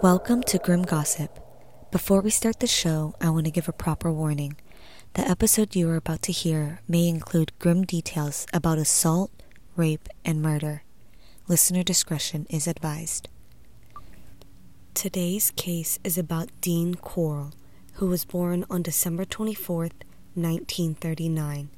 [0.00, 1.40] Welcome to Grim Gossip.
[1.90, 4.56] Before we start the show, I want to give a proper warning.
[5.14, 9.32] The episode you are about to hear may include grim details about assault,
[9.74, 10.84] rape, and murder.
[11.48, 13.28] Listener discretion is advised.
[14.94, 17.50] Today's case is about Dean Corll,
[17.94, 20.04] who was born on December 24th,
[20.34, 21.70] 1939.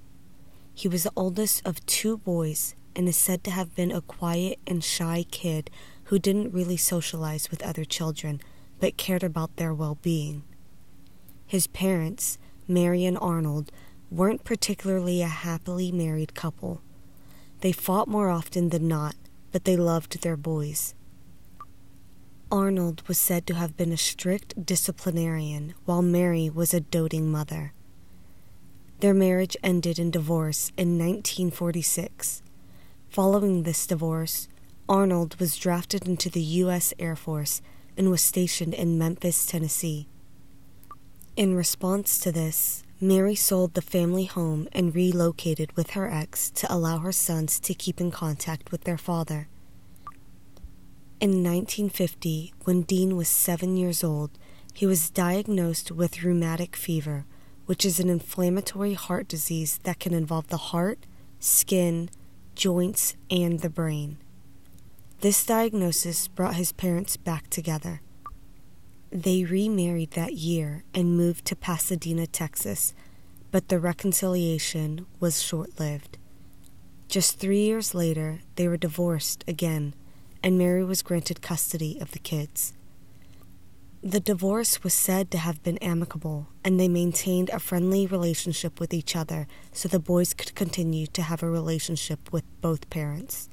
[0.74, 4.58] He was the oldest of two boys and is said to have been a quiet
[4.66, 5.70] and shy kid
[6.10, 8.40] who didn't really socialize with other children
[8.80, 10.42] but cared about their well being.
[11.46, 12.36] His parents,
[12.66, 13.70] Mary and Arnold,
[14.10, 16.82] weren't particularly a happily married couple.
[17.60, 19.14] They fought more often than not,
[19.52, 20.96] but they loved their boys.
[22.50, 27.72] Arnold was said to have been a strict disciplinarian, while Mary was a doting mother.
[28.98, 32.42] Their marriage ended in divorce in 1946.
[33.08, 34.48] Following this divorce,
[34.90, 36.92] Arnold was drafted into the U.S.
[36.98, 37.62] Air Force
[37.96, 40.08] and was stationed in Memphis, Tennessee.
[41.36, 46.74] In response to this, Mary sold the family home and relocated with her ex to
[46.74, 49.46] allow her sons to keep in contact with their father.
[51.20, 54.32] In 1950, when Dean was seven years old,
[54.74, 57.26] he was diagnosed with rheumatic fever,
[57.66, 61.06] which is an inflammatory heart disease that can involve the heart,
[61.38, 62.10] skin,
[62.56, 64.18] joints, and the brain.
[65.20, 68.00] This diagnosis brought his parents back together.
[69.10, 72.94] They remarried that year and moved to Pasadena, Texas,
[73.50, 76.16] but the reconciliation was short lived.
[77.06, 79.92] Just three years later, they were divorced again,
[80.42, 82.72] and Mary was granted custody of the kids.
[84.02, 88.94] The divorce was said to have been amicable, and they maintained a friendly relationship with
[88.94, 93.49] each other so the boys could continue to have a relationship with both parents.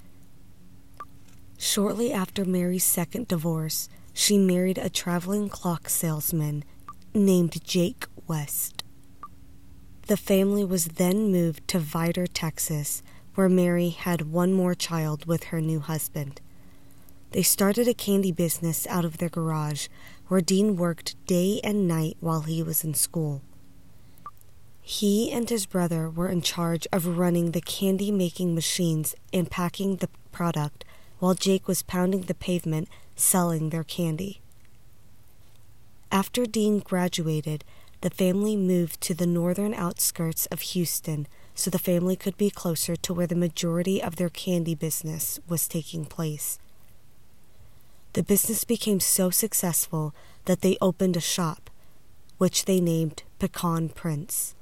[1.58, 6.64] Shortly after Mary's second divorce, she married a traveling clock salesman
[7.16, 8.84] named Jake West.
[10.06, 13.02] The family was then moved to Vidor, Texas,
[13.34, 16.42] where Mary had one more child with her new husband.
[17.32, 19.88] They started a candy business out of their garage,
[20.28, 23.42] where Dean worked day and night while he was in school.
[24.82, 29.98] He and his brother were in charge of running the candy making machines and packing
[29.98, 30.86] the product
[31.20, 34.42] while Jake was pounding the pavement selling their candy.
[36.12, 37.64] After Dean graduated,
[38.02, 42.96] the family moved to the northern outskirts of Houston so the family could be closer
[42.96, 46.60] to where the majority of their candy business was taking place.
[48.14, 50.14] The business became so successful
[50.46, 51.70] that they opened a shop,
[52.38, 54.56] which they named Pecan Prince.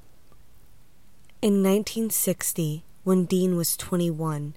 [1.41, 4.55] In 1960, when Dean was 21,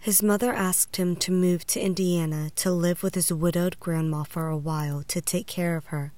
[0.00, 4.48] his mother asked him to move to Indiana to live with his widowed grandma for
[4.48, 6.12] a while to take care of her.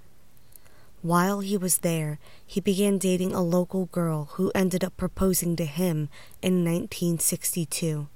[1.02, 5.64] While he was there, he began dating a local girl who ended up proposing to
[5.64, 6.08] him
[6.40, 8.06] in 1962.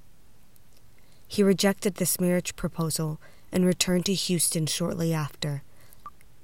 [1.26, 5.64] He rejected this marriage proposal and returned to Houston shortly after,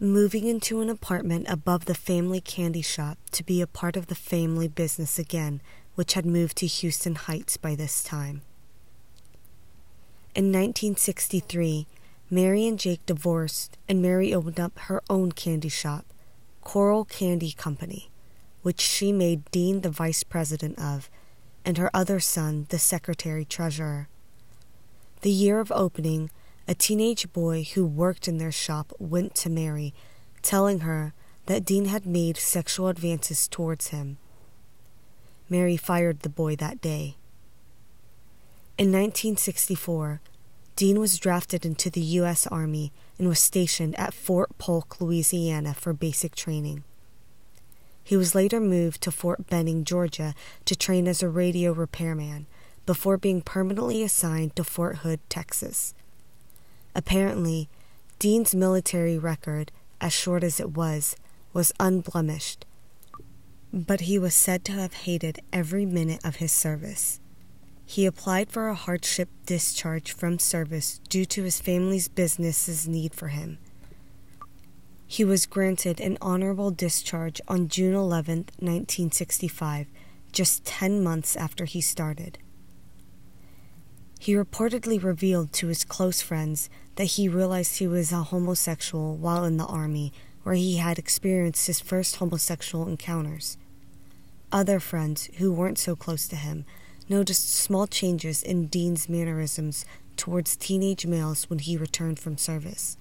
[0.00, 4.16] moving into an apartment above the family candy shop to be a part of the
[4.16, 5.61] family business again,
[5.94, 8.43] which had moved to Houston Heights by this time.
[10.34, 11.87] In 1963,
[12.31, 16.06] Mary and Jake divorced, and Mary opened up her own candy shop,
[16.62, 18.10] Corll Candy Company,
[18.62, 21.10] which she made Dean the vice president of,
[21.66, 24.09] and her other son the secretary treasurer.
[25.20, 26.31] The year of opening,
[26.66, 29.93] a teenage boy who worked in their shop went to Mary,
[30.41, 31.12] telling her
[31.44, 34.16] that Dean had made sexual advances towards him.
[35.50, 37.16] Mary fired the boy that day.
[38.78, 40.22] In 1964,
[40.77, 42.47] Dean was drafted into the U.S.
[42.47, 46.82] Army and was stationed at Fort Polk, Louisiana for basic training.
[48.02, 52.46] He was later moved to Fort Benning, Georgia to train as a radio repairman
[52.87, 55.94] before being permanently assigned to Fort Hood, Texas.
[56.94, 57.69] Apparently,
[58.19, 59.70] Dean's military record,
[60.00, 61.14] as short as it was,
[61.52, 62.64] was unblemished,
[63.73, 67.20] but he was said to have hated every minute of his service.
[67.93, 73.29] He applied for a hardship discharge from service due to his family's business's need for
[73.29, 73.59] him.
[75.06, 79.89] He was granted an honorable discharge on June 11, 1965,
[80.33, 82.39] just 10 months after he started.
[84.19, 89.44] He reportedly revealed to his close friends that he realized he was a homosexual while
[89.44, 93.59] in the Army, where he had experienced his first homosexual encounters.
[94.50, 96.65] Other friends, who weren't so close to him,
[97.12, 99.85] noticed small changes in Dean's mannerisms
[100.17, 102.97] towards teenage males when he returned from service.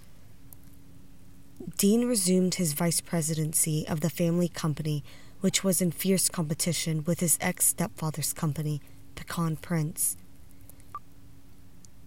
[1.78, 5.02] Dean resumed his vice presidency of the family company,
[5.40, 8.81] which was in fierce competition with his ex stepfather's company,
[9.16, 10.18] Pecan Prince.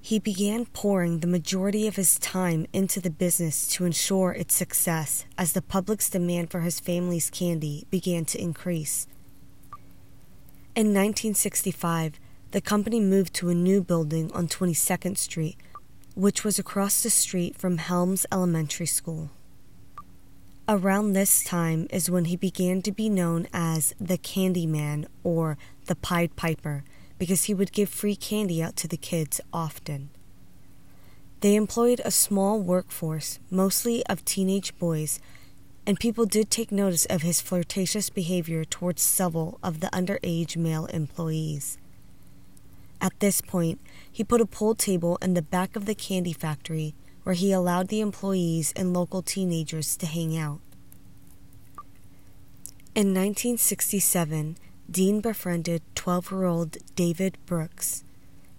[0.03, 5.25] He began pouring the majority of his time into the business to ensure its success
[5.39, 9.07] as the public's demand for his family's candy began to increase.
[10.77, 12.19] In 1965,
[12.51, 15.57] the company moved to a new building on 22nd Street,
[16.17, 19.31] which was across the street from Helms Elementary School.
[20.69, 25.57] Around this time is when he began to be known as the Candy Man or
[25.85, 26.83] the Pied Piper
[27.21, 30.11] because he would give free candy out to the kids often.
[31.39, 35.21] They employed a small workforce, mostly of teenage boys,
[35.87, 40.87] and people did take notice of his flirtatious behavior towards several of the underage male
[40.87, 41.79] employees.
[43.01, 46.95] At this point, he put a pool table in the back of the candy factory
[47.23, 50.61] where he allowed the employees and local teenagers to hang out.
[52.95, 54.57] In 1967,
[54.91, 58.05] Dean befriended 12 year old David Brooks.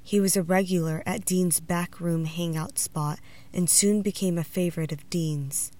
[0.04, 3.20] He was a regular at Dean's backroom hangout spot
[3.54, 5.72] and soon became a favorite of Dean's.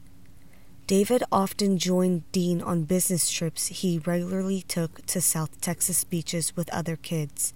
[0.88, 6.72] David often joined Dean on business trips he regularly took to South Texas beaches with
[6.72, 7.54] other kids.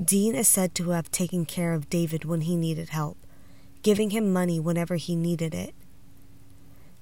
[0.00, 3.16] Dean is said to have taken care of David when he needed help,
[3.82, 5.74] giving him money whenever he needed it.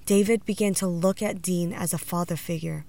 [0.06, 2.84] David began to look at Dean as a father figure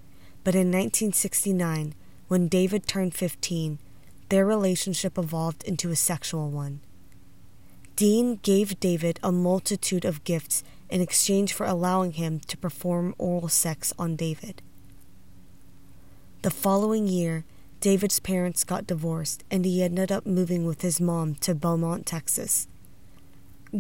[0.45, 1.95] but in 1969,
[2.27, 3.79] when David turned 15,
[4.29, 6.81] their relationship evolved into a sexual one.
[7.95, 13.49] Dean gave David a multitude of gifts in exchange for allowing him to perform oral
[13.49, 14.61] sex on David.
[16.41, 17.43] The following year,
[17.79, 22.67] David's parents got divorced and he ended up moving with his mom to Beaumont, Texas,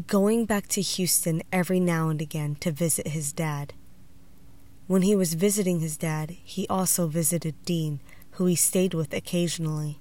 [0.07, 3.73] going back to Houston every now and again to visit his dad.
[4.87, 7.99] When he was visiting his dad, he also visited Dean,
[8.31, 9.99] who he stayed with occasionally.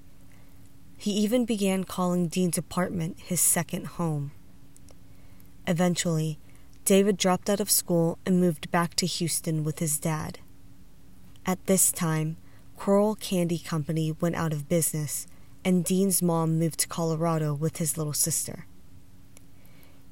[0.98, 4.32] He even began calling Dean's apartment his second home.
[5.66, 6.38] Eventually,
[6.84, 10.38] David dropped out of school and moved back to Houston with his dad.
[11.46, 12.36] At this time,
[12.76, 15.26] Corll Candy Company went out of business,
[15.64, 18.66] and Dean's mom moved to Colorado with his little sister.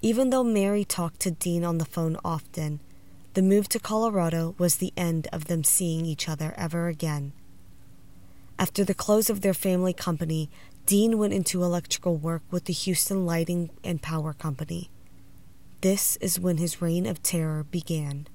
[0.00, 2.80] Even though Mary talked to Dean on the phone often,
[3.34, 7.32] the move to Colorado was the end of them seeing each other ever again.
[8.58, 10.48] After the close of their family company,
[10.86, 14.90] Dean went into electrical work with the Houston Lighting and Power Company.
[15.82, 18.28] This is when his reign of terror began.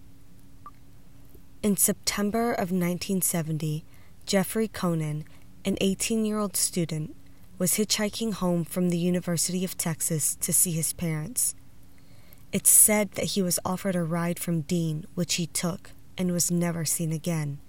[1.64, 3.86] In September of 1970,
[4.26, 5.24] Jeffrey Konen,
[5.64, 7.16] an 18 year old student,
[7.58, 11.56] was hitchhiking home from the University of Texas to see his parents.
[12.52, 16.52] It's said that he was offered a ride from Dean, which he took, and was
[16.52, 17.60] never seen again.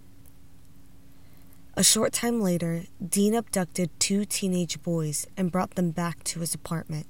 [1.75, 6.53] A short time later, Dean abducted two teenage boys and brought them back to his
[6.53, 7.07] apartment.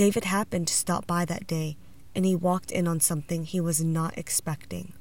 [0.00, 1.76] David happened to stop by that day,
[2.14, 4.94] and he walked in on something he was not expecting.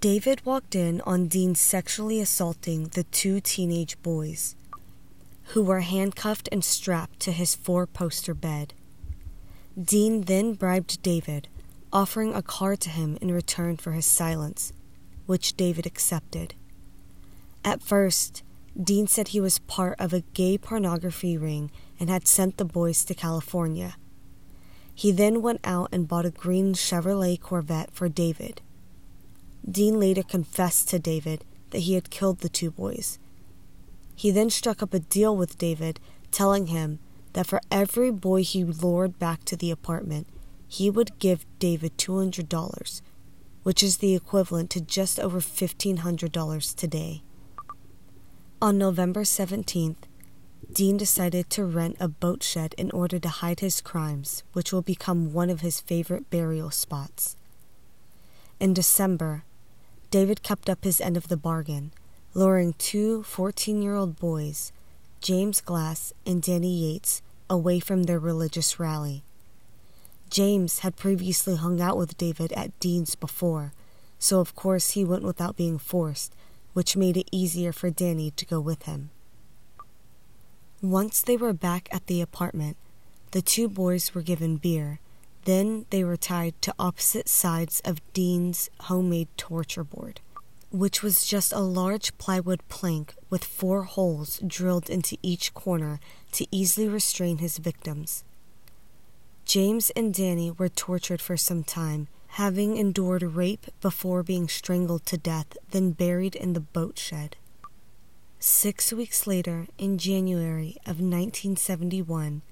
[0.00, 4.56] David walked in on Dean sexually assaulting the two teenage boys,
[5.48, 8.72] who were handcuffed and strapped to his four poster bed.
[9.78, 11.48] Dean then bribed David,
[11.92, 14.72] offering a car to him in return for his silence,
[15.26, 16.54] which David accepted.
[17.62, 18.42] At first,
[18.82, 23.04] Dean said he was part of a gay pornography ring and had sent the boys
[23.04, 23.96] to California.
[24.94, 28.62] He then went out and bought a green Chevrolet Corvette for David.
[29.68, 33.18] Dean later confessed to David that he had killed the two boys.
[34.14, 36.00] He then struck up a deal with David,
[36.30, 36.98] telling him
[37.34, 40.26] that for every boy he lured back to the apartment,
[40.66, 43.02] he would give David $200,
[43.62, 47.22] which is the equivalent to just over $1,500 today.
[48.62, 49.96] On November 17th,
[50.72, 54.82] Dean decided to rent a boat shed in order to hide his crimes, which will
[54.82, 57.36] become one of his favorite burial spots.
[58.60, 59.44] In December,
[60.10, 61.92] David kept up his end of the bargain,
[62.34, 64.72] luring two 14 year old boys,
[65.20, 69.24] James Glass and Danny Yates, away from their religious rally.
[70.30, 73.72] James had previously hung out with David at Dean's before,
[74.18, 76.34] so of course he went without being forced,
[76.72, 79.10] which made it easier for Danny to go with him.
[80.90, 82.76] Once they were back at the apartment,
[83.32, 85.00] the two boys were given beer.
[85.44, 90.20] Then they were tied to opposite sides of Dean's homemade torture board
[90.70, 96.00] which was just a large plywood plank with four holes drilled into each corner
[96.32, 98.24] to easily restrain his victims.
[99.44, 105.16] James and Danny were tortured for some time, having endured rape before being strangled to
[105.16, 107.36] death, then buried in the boat shed.
[108.38, 112.42] Six weeks later, in January of 1971,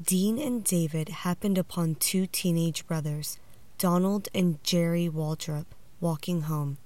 [0.00, 3.38] Dean and David happened upon two teenage brothers,
[3.76, 5.66] Donald and Jerry Waldrop,
[6.00, 6.78] walking home.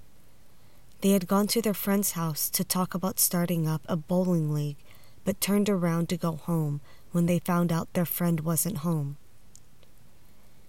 [1.02, 4.78] They had gone to their friend's house to talk about starting up a bowling league,
[5.24, 6.80] but turned around to go home
[7.12, 9.18] when they found out their friend wasn't home.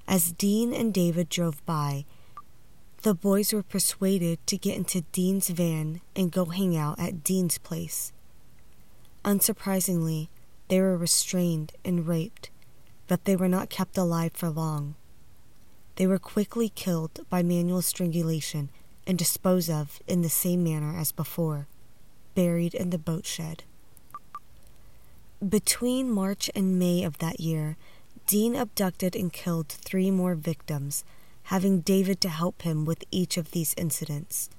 [0.07, 2.05] As Dean and David drove by,
[3.01, 7.57] the boys were persuaded to get into Dean's van and go hang out at Dean's
[7.57, 8.11] place.
[9.23, 10.27] Unsurprisingly,
[10.67, 12.49] they were restrained and raped,
[13.07, 14.95] but they were not kept alive for long.
[15.95, 18.69] They were quickly killed by manual strangulation
[19.07, 21.67] and disposed of in the same manner as before,
[22.35, 23.63] buried in the boat shed.
[25.47, 27.77] Between March and May of that year,
[28.27, 31.05] Dean abducted and killed three more victims
[31.49, 34.51] having David to help him with each of these incidents.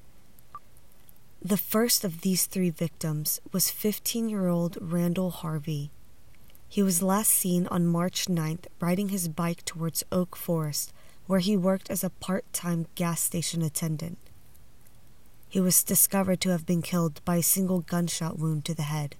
[1.41, 5.93] The first of these three victims was 15 year old Randall Harvey.
[6.69, 10.93] He was last seen on March 9th riding his bike towards Oak Forest,
[11.29, 14.19] where he worked as a part time gas station attendant.
[15.49, 19.15] He was discovered to have been killed by a single gunshot wound to the head.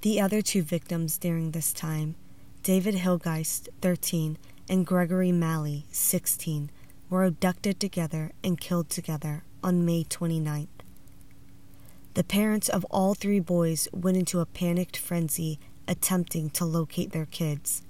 [0.00, 2.16] The other two victims during this time,
[2.64, 4.38] David Hilgeist, 13,
[4.72, 6.70] and Gregory Malley, 16,
[7.10, 10.68] were abducted together and killed together on May 29th.
[12.14, 17.26] The parents of all three boys went into a panicked frenzy attempting to locate their
[17.26, 17.82] kids.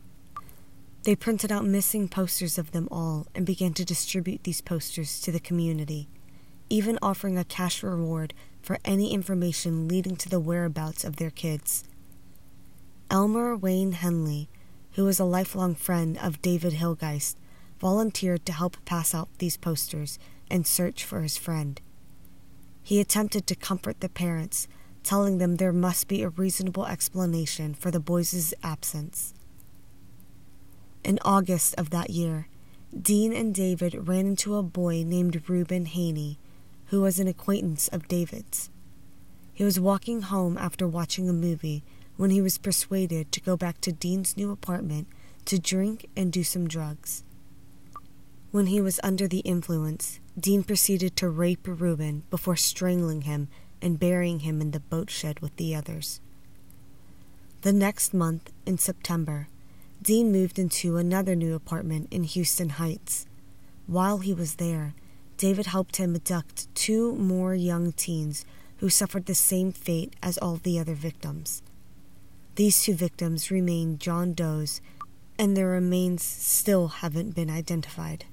[1.04, 5.30] They printed out missing posters of them all and began to distribute these posters to
[5.30, 6.08] the community,
[6.68, 11.84] even offering a cash reward for any information leading to the whereabouts of their kids.
[13.08, 14.48] Elmer Wayne Henley
[14.92, 17.36] who was a lifelong friend of David Hilgeist,
[17.80, 20.18] volunteered to help pass out these posters
[20.50, 21.80] and search for his friend.
[22.82, 24.68] He attempted to comfort the parents,
[25.02, 29.34] telling them there must be a reasonable explanation for the boys' absence.
[31.04, 32.48] In August of that year,
[33.00, 36.38] Dean and David ran into a boy named Ruben Haney,
[36.86, 38.70] who was an acquaintance of David's.
[39.54, 41.82] He was walking home after watching a movie
[42.22, 45.08] when he was persuaded to go back to Dean's new apartment
[45.44, 47.24] to drink and do some drugs.
[48.52, 53.48] When he was under the influence, Dean proceeded to rape Ruben before strangling him
[53.82, 56.20] and burying him in the boat shed with the others.
[57.62, 59.48] The next month, in September,
[60.00, 63.26] Dean moved into another new apartment in Houston Heights.
[63.88, 64.94] While he was there,
[65.38, 70.60] David helped him abduct two more young teens who suffered the same fate as all
[70.62, 71.62] the other victims.
[72.54, 74.82] These two victims remain John Doe's,
[75.38, 78.26] and their remains still haven't been identified.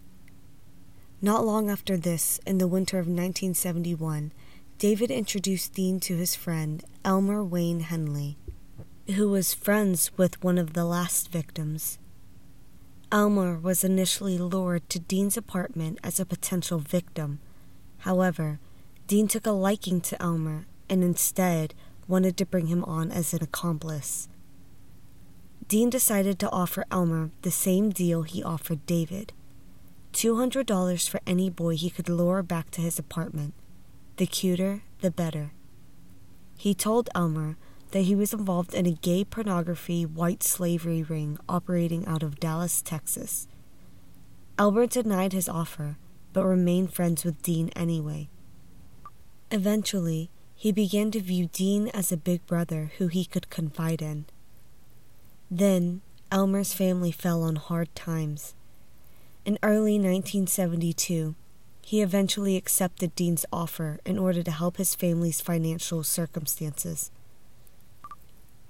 [1.22, 4.34] Not long after this, in the winter of 1971,
[4.78, 8.38] David introduced Dean to his friend, Elmer Wayne Henley,
[9.16, 11.98] who was friends with one of the last victims.
[13.12, 17.40] Elmer was initially lured to Dean's apartment as a potential victim.
[18.00, 18.60] However,
[19.08, 21.74] Dean took a liking to Elmer and instead
[22.10, 24.28] wanted to bring him on as an accomplice.
[25.68, 29.32] Dean decided to offer Elmer the same deal he offered David
[30.12, 33.54] $200 for any boy he could lure back to his apartment.
[34.18, 35.52] The cuter, the better.
[36.58, 37.58] He told Elmer
[37.92, 42.82] that he was involved in a gay pornography white slavery ring operating out of Dallas,
[42.82, 43.48] Texas.
[44.58, 45.98] Elmer denied his offer,
[46.34, 48.30] but remained friends with Dean anyway.
[49.52, 54.26] Eventually, he began to view Dean as a big brother who he could confide in.
[55.50, 56.02] Then,
[56.34, 58.56] Elmer's family fell on hard times.
[59.46, 61.34] In early 1972,
[61.82, 67.10] he eventually accepted Dean's offer in order to help his family's financial circumstances.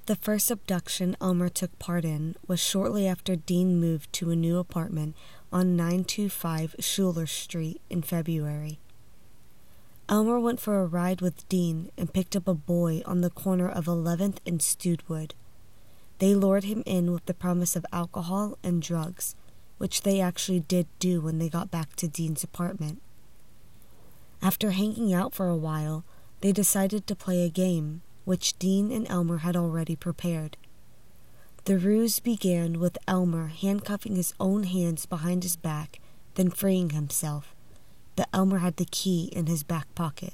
[0.05, 4.59] The first abduction Elmer took part in was shortly after Dean moved to a new
[4.59, 5.15] apartment
[5.51, 8.77] on 925 Schuler Street in February.
[10.09, 13.69] Elmer went for a ride with Dean and picked up a boy on the corner
[13.69, 15.33] of 11th and Studewood.
[16.17, 19.35] They lured him in with the promise of alcohol and drugs,
[19.77, 23.03] which they actually did do when they got back to Dean's apartment.
[24.41, 26.03] After hanging out for a while,
[26.41, 30.57] they decided to play a game, which Dean and Elmer had already prepared.
[31.65, 35.99] The ruse began with Elmer handcuffing his own hands behind his back,
[36.33, 37.53] then freeing himself
[38.19, 40.33] that Elmer had the key in his back pocket.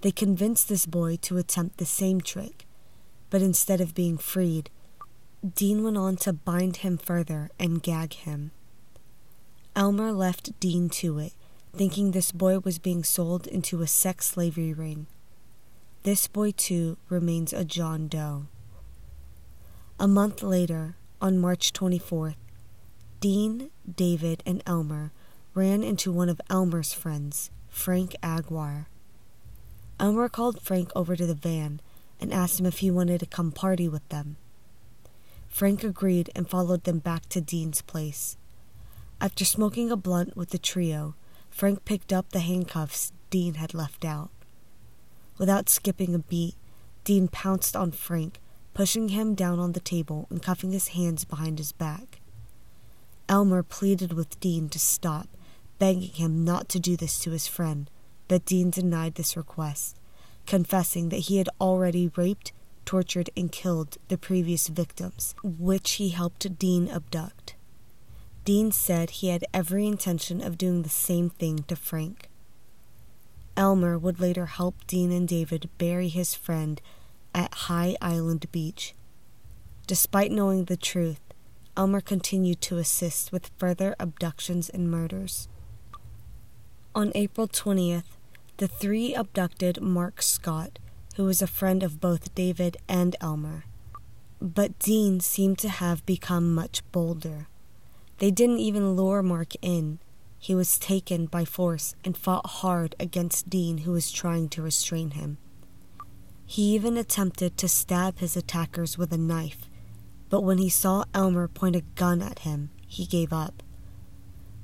[0.00, 2.64] They convinced this boy to attempt the same trick,
[3.28, 4.70] but instead of being freed,
[5.54, 8.52] Dean went on to bind him further and gag him.
[9.76, 11.34] Elmer left Dean to it,
[11.76, 15.08] thinking this boy was being sold into a sex slavery ring.
[16.04, 18.46] This boy, too, remains a John Doe.
[20.00, 22.36] A month later, on March 24th,
[23.20, 25.12] Dean, David, and Elmer
[25.58, 28.86] ran into one of Elmer's friends, Frank Aguirre.
[29.98, 31.80] Elmer called Frank over to the van
[32.20, 34.36] and asked him if he wanted to come party with them.
[35.48, 38.36] Frank agreed and followed them back to Dean's place.
[39.20, 41.16] After smoking a blunt with the trio,
[41.50, 44.30] Frank picked up the handcuffs Dean had left out.
[45.38, 46.54] Without skipping a beat,
[47.02, 48.38] Dean pounced on Frank,
[48.74, 52.20] pushing him down on the table and cuffing his hands behind his back.
[53.28, 55.28] Elmer pleaded with Dean to stop,
[55.78, 57.90] begging him not to do this to his friend,
[58.26, 59.96] but Dean denied this request,
[60.46, 62.52] confessing that he had already raped,
[62.84, 67.54] tortured, and killed the previous victims, which he helped Dean abduct.
[68.44, 72.30] Dean said he had every intention of doing the same thing to Frank.
[73.56, 76.80] Elmer would later help Dean and David bury his friend
[77.34, 78.94] at High Island Beach.
[79.86, 81.20] Despite knowing the truth,
[81.76, 85.48] Elmer continued to assist with further abductions and murders.
[86.98, 88.16] On April 20th,
[88.56, 90.80] the three abducted Mark Scott,
[91.14, 93.66] who was a friend of both David and Elmer.
[94.40, 97.46] But Dean seemed to have become much bolder.
[98.18, 100.00] They didn't even lure Mark in.
[100.40, 105.12] He was taken by force and fought hard against Dean, who was trying to restrain
[105.12, 105.38] him.
[106.46, 109.70] He even attempted to stab his attackers with a knife,
[110.28, 113.62] but when he saw Elmer point a gun at him, he gave up.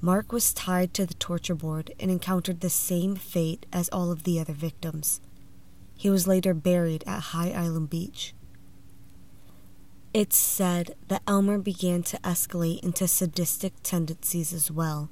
[0.05, 4.25] Mark was tied to the torture board and encountered the same fate as all of
[4.25, 5.23] the other victims.
[5.97, 8.35] He was later buried at High Island Beach.
[10.13, 15.09] It's said that Elmer began to escalate into sadistic tendencies as well.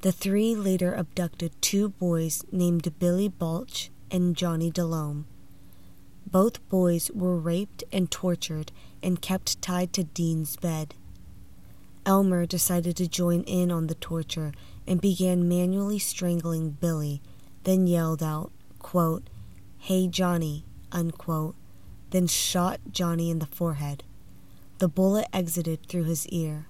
[0.00, 5.24] The three later abducted two boys named Billy Baulch and Johnny DeLome.
[6.26, 10.94] Both boys were raped and tortured and kept tied to Dean's bed.
[12.06, 14.52] Elmer decided to join in on the torture
[14.86, 17.20] and began manually strangling Billy,
[17.64, 19.28] then yelled out, quote,
[19.78, 21.54] Hey Johnny, unquote,
[22.10, 24.04] then shot Johnny in the forehead.
[24.78, 26.66] The bullet exited through his ear.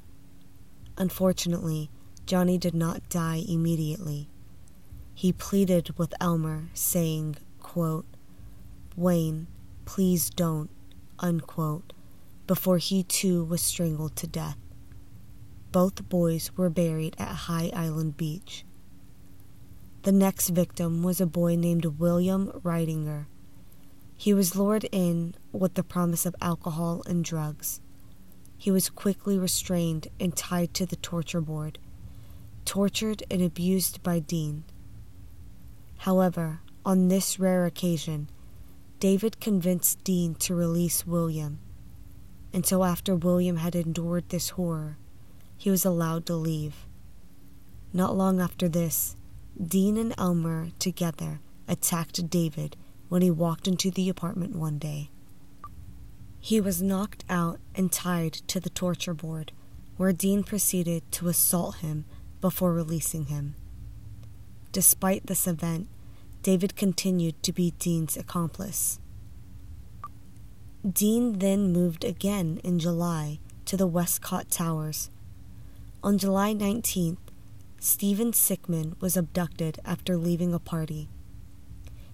[0.97, 1.91] Unfortunately,
[2.27, 4.29] Johnny did not die immediately.
[5.15, 8.07] He pleaded with Elmer, saying, quote,
[8.97, 9.47] Wayne,
[9.85, 10.71] please don't,
[11.19, 11.93] unquote,
[12.47, 14.57] before he too was strangled to death.
[15.79, 18.65] Both boys were buried at High Island Beach.
[20.03, 23.27] The next victim was a boy named William Ridinger.
[24.17, 27.81] He was lured in with the promise of alcohol and drugs.
[28.57, 31.79] He was quickly restrained and tied to the torture board,
[32.65, 34.65] tortured and abused by Dean.
[35.99, 38.31] However, on this rare occasion,
[38.99, 41.61] David convinced Dean to release William.
[42.53, 44.99] Until after William had endured this horror,
[45.59, 46.87] he was allowed to leave.
[47.93, 49.17] Not long after this,
[49.63, 52.77] Dean and Elmer together attacked David
[53.09, 55.11] when he walked into the apartment one day.
[56.41, 59.53] He was knocked out and tied to the torture board,
[59.97, 62.05] where Dean proceeded to assault him
[62.41, 63.57] before releasing him.
[64.71, 65.89] Despite this event,
[66.43, 69.01] David continued to be Dean's accomplice.
[70.89, 75.11] Dean then moved again in July to the Westcott Towers.
[76.01, 77.19] On July 19th,
[77.81, 81.09] Stephen Sickman was abducted after leaving a party.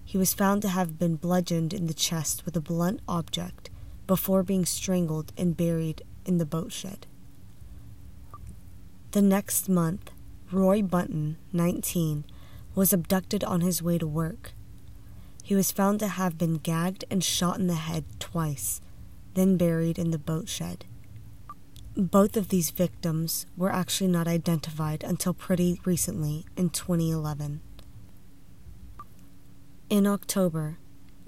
[0.03, 3.69] He was found to have been bludgeoned in the chest with a blunt object
[4.07, 7.05] before being strangled and buried in the boat shed.
[9.11, 10.09] The next month,
[10.51, 12.25] Roy Bunton, 19,
[12.73, 14.53] was abducted on his way to work.
[15.43, 18.81] He was found to have been gagged and shot in the head twice,
[19.35, 20.85] then buried in the boat shed.
[21.97, 27.61] Both of these victims were actually not identified until pretty recently in 2011.
[29.89, 30.77] In October,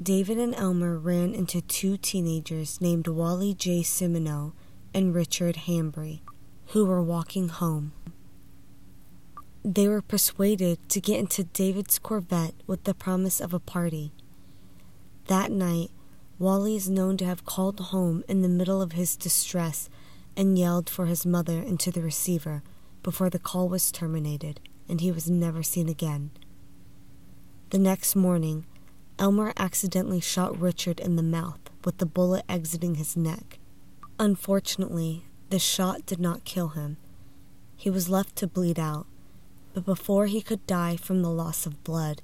[0.02, 3.82] David and Elmer ran into two teenagers named Wally J.
[3.82, 4.52] Simoneaux
[4.94, 6.20] and Richard Hembree,
[6.68, 7.94] who were walking home.
[9.64, 14.12] They were persuaded to get into David's Corvette with the promise of a party.
[15.28, 15.92] That night,
[16.40, 19.90] Wally is known to have called home in the middle of his distress
[20.38, 22.62] and yelled for his mother into the receiver
[23.02, 26.30] before the call was terminated and he was never seen again.
[27.72, 28.66] The next morning,
[29.20, 33.58] Elmer accidentally shot Richard in the mouth with the bullet exiting his neck.
[34.20, 36.98] Unfortunately, the shot did not kill him.
[37.76, 39.08] He was left to bleed out,
[39.74, 42.22] but before he could die from the loss of blood,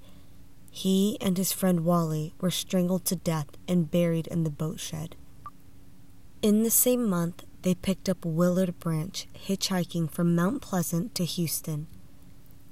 [0.69, 5.15] he and his friend Wally were strangled to death and buried in the boat shed.
[6.41, 11.87] In the same month, they picked up Willard Branch hitchhiking from Mount Pleasant to Houston.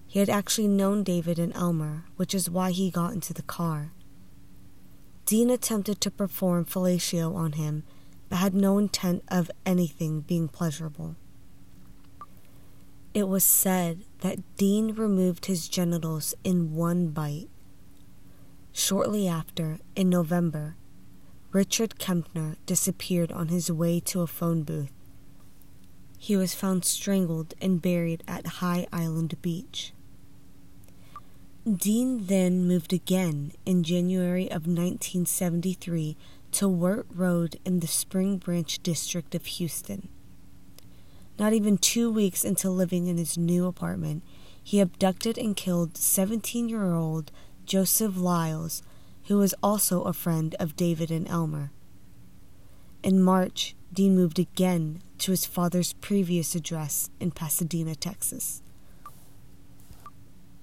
[0.06, 3.94] He had actually known David and Elmer, which is why he got into the car.
[5.26, 7.84] Dean attempted to perform fellatio on him,
[8.28, 11.16] but had no intent of anything being pleasurable.
[13.14, 17.50] It was said that Dean removed his genitals in one bite.
[18.74, 20.76] Shortly after, in November,
[21.54, 24.94] Richard Kepner disappeared on his way to a phone booth.
[26.18, 29.92] He was found strangled and buried at High Island Beach.
[31.70, 36.16] Dean then moved again in January of 1973
[36.54, 40.08] to Wirt Road in the Spring Branch district of Houston.
[41.38, 44.24] Not even two weeks into living in his new apartment,
[44.64, 47.30] he abducted and killed 17 year old
[47.66, 48.84] Joseph Lyles,
[49.28, 51.72] who was also a friend of David and Elmer.
[53.04, 58.62] In March, Dean moved again to his father's previous address in Pasadena, Texas.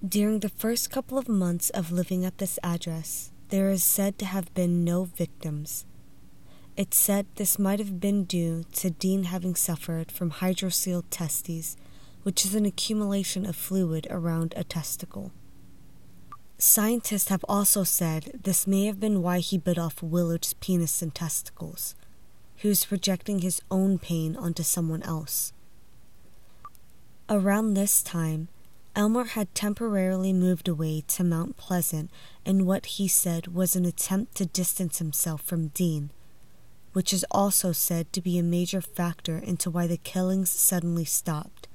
[0.07, 4.27] During the first couple of months of living at this address, there is said to
[4.27, 5.85] have been no victims.
[6.77, 11.77] It's said this might have been due to Dean having suffered from hydrocele testes,
[12.23, 15.33] which is an accumulation of fluid around a testicle.
[16.59, 21.14] Scientists have also said this may have been why he bit off Willard's penis and
[21.14, 21.94] testicles.
[22.57, 25.53] He was projecting his own pain onto someone else.
[27.31, 28.49] Around this time,
[28.97, 32.11] Elmer had temporarily moved away to Mount Pleasant
[32.44, 36.11] in what he said was an attempt to distance himself from Dean
[36.99, 41.68] which is also said to be a major factor into why the killings suddenly stopped.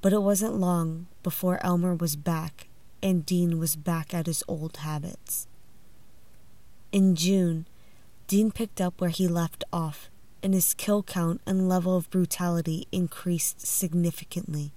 [0.00, 2.67] But it wasn't long before Elmer was back
[3.02, 5.46] and Dean was back at his old habits.
[6.92, 7.66] In June,
[8.26, 10.10] Dean picked up where he left off,
[10.42, 14.72] and his kill count and level of brutality increased significantly.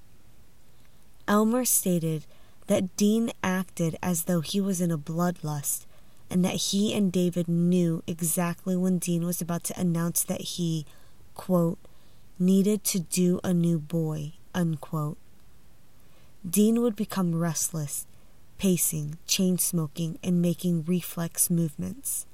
[1.28, 2.26] Elmer stated
[2.68, 5.86] that Dean acted as though he was in a bloodlust
[6.30, 10.86] and that he and David knew exactly when Dean was about to announce that he,
[11.36, 11.78] quote,
[12.40, 15.18] needed to do a new boy, unquote.
[16.50, 18.08] Dean would become restless,
[18.62, 22.28] pacing, chain smoking, and making reflex movements.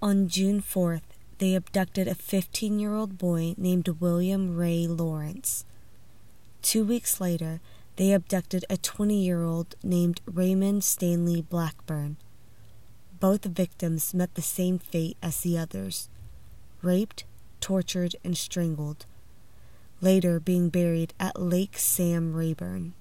[0.00, 5.64] On June 4th, they abducted a 15 year old boy named William Ray Lawrence.
[6.62, 7.60] Two weeks later,
[7.96, 12.16] they abducted a 20 year old named Raymond Stanley Blackburn.
[13.18, 16.08] Both victims met the same fate as the others
[16.82, 17.24] raped,
[17.60, 19.06] tortured, and strangled,
[20.00, 22.94] later being buried at Lake Sam Rayburn.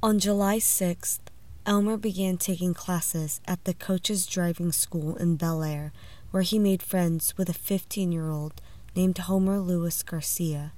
[0.00, 1.18] On July 6th,
[1.66, 5.90] Elmer began taking classes at the coach's driving school in Bellaire,
[6.30, 8.62] where he made friends with a 15 year old
[8.94, 10.72] named Homer Lewis Garcia.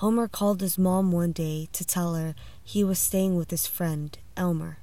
[0.00, 4.16] Homer called his mom one day to tell her he was staying with his friend,
[4.38, 4.78] Elmer.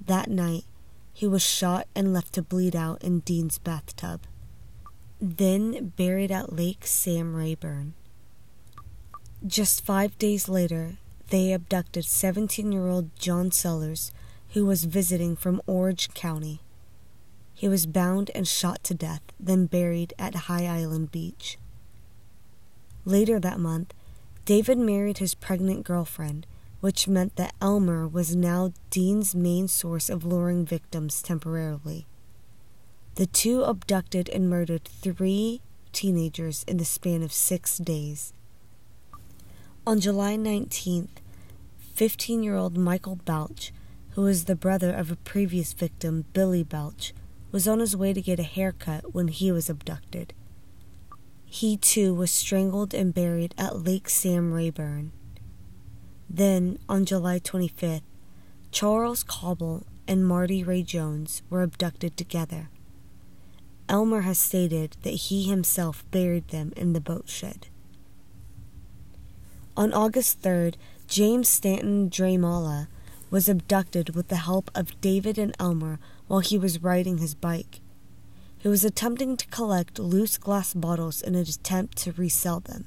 [0.00, 0.64] That night,
[1.12, 4.22] he was shot and left to bleed out in Dean's bathtub,
[5.20, 7.92] then buried at Lake Sam Rayburn.
[9.46, 10.96] Just five days later,
[11.34, 14.12] they abducted 17 year old John Sellers,
[14.50, 16.60] who was visiting from Orange County.
[17.52, 21.58] He was bound and shot to death, then buried at High Island Beach.
[23.04, 23.92] Later that month,
[24.44, 26.46] David married his pregnant girlfriend,
[26.78, 32.06] which meant that Elmer was now Dean's main source of luring victims temporarily.
[33.16, 38.32] The two abducted and murdered three teenagers in the span of six days.
[39.84, 41.18] On July 19th,
[41.94, 43.70] 15 year old Michael Baulch,
[44.10, 47.12] who was the brother of a previous victim, Billy Baulch,
[47.52, 50.34] was on his way to get a haircut when he was abducted.
[51.44, 55.12] He too was strangled and buried at Lake Sam Rayburn.
[56.28, 58.02] Then, on July 25th,
[58.72, 62.70] Charles Cobble and Marty Ray Jones were abducted together.
[63.88, 67.68] Elmer has stated that he himself buried them in the boat shed.
[69.76, 70.74] On August 3rd,
[71.08, 72.88] James Stanton Dreymala
[73.30, 77.80] was abducted with the help of David and Elmer while he was riding his bike.
[78.58, 82.86] He was attempting to collect loose glass bottles in an attempt to resell them.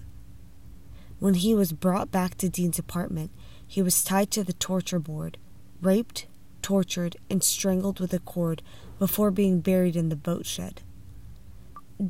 [1.19, 3.31] When he was brought back to Dean's apartment,
[3.65, 5.37] he was tied to the torture board,
[5.81, 6.27] raped,
[6.61, 8.61] tortured, and strangled with a cord
[8.99, 10.81] before being buried in the boat shed.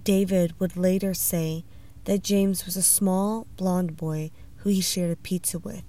[0.03, 1.63] David would later say
[2.05, 5.83] that James was a small, blond boy who he shared a pizza with.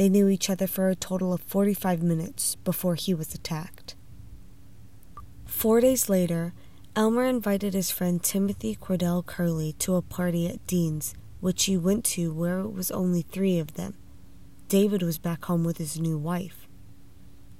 [0.00, 3.96] They knew each other for a total of 45 minutes before he was attacked.
[5.44, 6.54] Four days later,
[6.96, 12.06] Elmer invited his friend Timothy Cordell Kerley to a party at Dean's, which he went
[12.06, 13.92] to where it was only three of them.
[14.68, 16.66] David was back home with his new wife.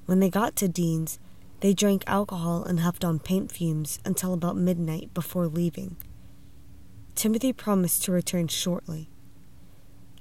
[0.06, 1.18] When they got to Dean's,
[1.60, 5.98] they drank alcohol and huffed on paint fumes until about midnight before leaving.
[7.14, 9.10] Timothy promised to return shortly.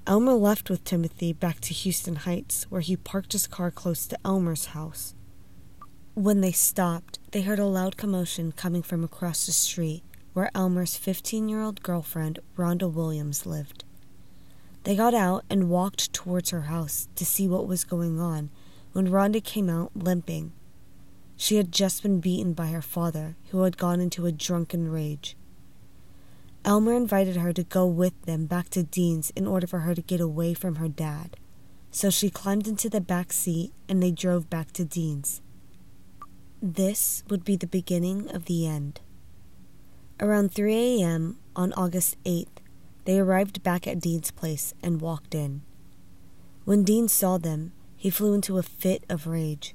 [0.09, 4.17] Elmer left with Timothy back to Houston Heights, where he parked his car close to
[4.25, 5.13] Elmer's house.
[6.15, 10.01] When they stopped, they heard a loud commotion coming from across the street,
[10.33, 13.83] where Elmer's 15 year old girlfriend, Rhonda Williams, lived.
[14.83, 18.49] They got out and walked towards her house to see what was going on
[18.93, 20.53] when Rhonda came out limping.
[21.37, 25.37] She had just been beaten by her father, who had gone into a drunken rage.
[26.69, 30.03] Elmer invited her to go with them back to Dean's in order for her to
[30.03, 31.35] get away from her dad.
[31.89, 35.41] So she climbed into the back seat and they drove back to Dean's.
[36.61, 39.01] This would be the beginning of the end.
[40.19, 41.39] Around 3 a.m.
[41.55, 42.59] on August 8th,
[43.05, 45.63] they arrived back at Dean's place and walked in.
[46.65, 49.73] When Dean saw them, he flew into a fit of rage.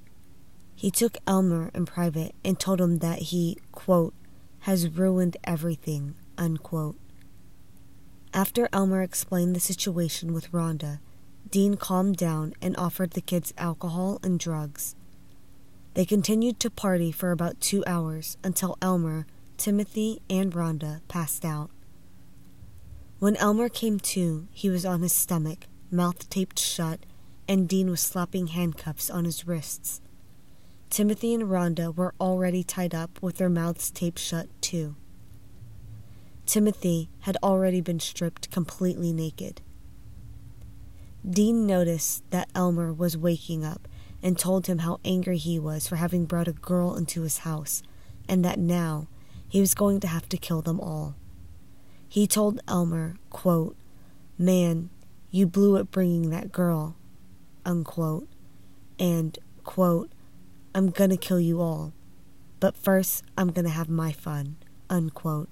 [0.76, 4.14] He took Elmer in private and told him that he, quote,
[4.60, 6.96] has ruined everything, unquote.
[8.32, 10.98] After Elmer explained the situation with Rhonda,
[11.48, 14.96] Dean calmed down and offered the kids alcohol and drugs.
[15.94, 21.70] They continued to party for about two hours until Elmer, Timothy, and Rhonda passed out.
[23.20, 27.06] When Elmer came to, he was on his stomach, mouth taped shut,
[27.46, 30.00] and Dean was slapping handcuffs on his wrists.
[30.90, 34.96] Timothy and Rhonda were already tied up with their mouths taped shut, too.
[36.46, 39.60] Timothy had already been stripped completely naked.
[41.28, 43.88] Dean noticed that Elmer was waking up
[44.22, 47.82] and told him how angry he was for having brought a girl into his house
[48.28, 49.08] and that now
[49.48, 51.14] he was going to have to kill them all.
[52.08, 53.76] He told Elmer, quote,
[54.38, 54.90] Man,
[55.30, 56.96] you blew it bringing that girl,
[57.64, 58.28] unquote,
[58.98, 60.10] and, quote,
[60.74, 61.92] I'm gonna kill you all.
[62.60, 64.56] But first, I'm gonna have my fun.
[64.90, 65.48] Unquote.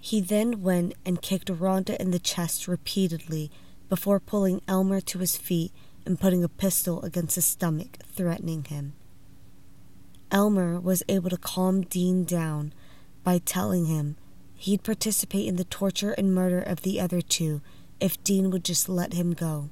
[0.00, 3.50] He then went and kicked Rhonda in the chest repeatedly
[3.88, 5.72] before pulling Elmer to his feet
[6.06, 8.94] and putting a pistol against his stomach, threatening him.
[10.30, 12.72] Elmer was able to calm Dean down
[13.22, 14.16] by telling him
[14.54, 17.60] he'd participate in the torture and murder of the other two
[18.00, 19.68] if Dean would just let him go.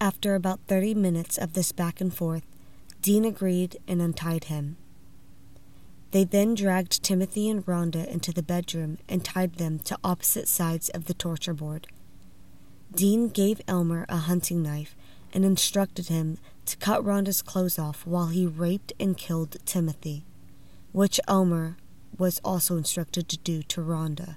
[0.00, 2.44] After about 30 minutes of this back and forth,
[3.02, 4.76] Dean agreed and untied him.
[6.14, 10.88] They then dragged Timothy and Rhonda into the bedroom and tied them to opposite sides
[10.90, 11.88] of the torture board.
[12.94, 14.94] Dean gave Elmer a hunting knife
[15.32, 20.24] and instructed him to cut Rhonda's clothes off while he raped and killed Timothy,
[20.92, 21.78] which Elmer
[22.16, 24.36] was also instructed to do to Rhonda.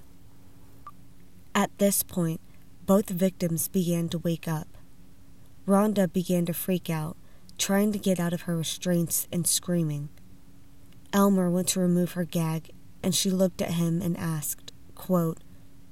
[1.54, 2.40] At this point,
[2.86, 4.66] both victims began to wake up.
[5.64, 7.16] Rhonda began to freak out
[7.56, 10.08] trying to get out of her restraints and screaming.
[11.12, 12.70] Elmer went to remove her gag,
[13.02, 15.38] and she looked at him and asked, quote,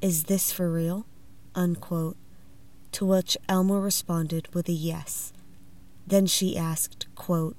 [0.01, 1.07] Is this for real?
[1.55, 2.17] Unquote.
[2.93, 5.33] To which Elmer responded with a yes.
[6.07, 7.57] Then she asked, quote,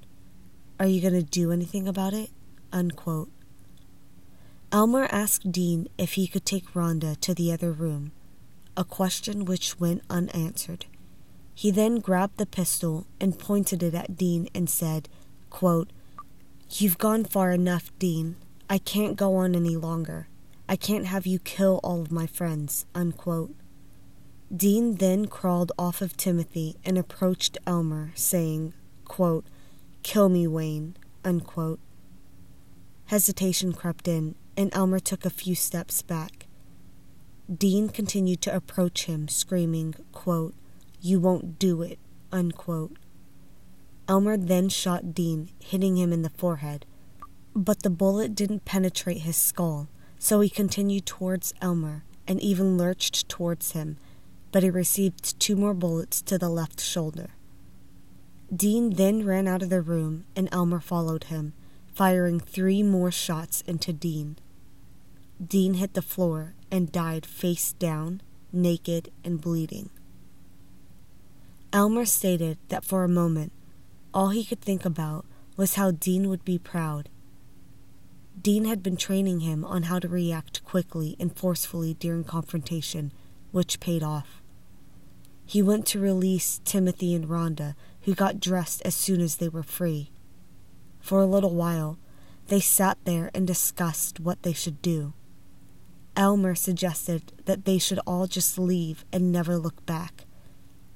[0.78, 2.30] Are you going to do anything about it?
[2.72, 3.30] Unquote.
[4.70, 8.12] Elmer asked Dean if he could take Rhonda to the other room,
[8.76, 10.84] a question which went unanswered.
[11.54, 15.08] He then grabbed the pistol and pointed it at Dean and said,
[15.50, 15.90] quote,
[16.70, 18.36] You've gone far enough, Dean.
[18.68, 20.28] I can't go on any longer.
[20.68, 22.86] I can't have you kill all of my friends.
[22.94, 23.54] Unquote.
[24.54, 29.46] Dean then crawled off of Timothy and approached Elmer, saying, quote,
[30.02, 30.96] Kill me, Wayne.
[31.24, 31.80] Unquote.
[33.06, 36.46] Hesitation crept in, and Elmer took a few steps back.
[37.52, 40.54] Dean continued to approach him, screaming, quote,
[41.00, 41.98] you won't do it.
[42.32, 42.96] Unquote.
[44.08, 46.86] Elmer then shot Dean, hitting him in the forehead.
[47.54, 53.28] But the bullet didn't penetrate his skull, so he continued towards Elmer and even lurched
[53.28, 53.98] towards him,
[54.50, 57.30] but he received two more bullets to the left shoulder.
[58.54, 61.52] Dean then ran out of the room and Elmer followed him,
[61.92, 64.38] firing three more shots into Dean.
[65.44, 69.90] Dean hit the floor and died face down, naked and bleeding.
[71.72, 73.52] Elmer stated that for a moment,
[74.12, 77.08] all he could think about was how Dean would be proud.
[78.40, 83.12] Dean had been training him on how to react quickly and forcefully during confrontation,
[83.50, 84.42] which paid off.
[85.44, 89.62] He went to release Timothy and Rhonda, who got dressed as soon as they were
[89.62, 90.10] free.
[91.00, 91.98] For a little while,
[92.48, 95.14] they sat there and discussed what they should do.
[96.16, 100.24] Elmer suggested that they should all just leave and never look back.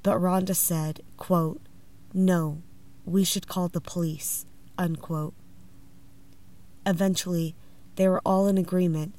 [0.03, 1.61] But Rhonda said, quote,
[2.13, 2.63] No,
[3.05, 4.47] we should call the police.
[4.79, 5.35] Unquote.
[6.87, 7.55] Eventually,
[7.97, 9.15] they were all in agreement,